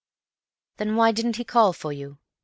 "Then 0.77 0.95
why 0.95 1.11
didn't 1.11 1.35
he 1.35 1.43
call 1.43 1.73
for 1.73 1.93
you? 1.93 2.17